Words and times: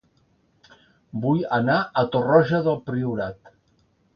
Vull 1.27 1.43
anar 1.57 1.75
a 2.03 2.07
Torroja 2.17 2.63
del 2.69 2.81
Priorat 2.89 3.55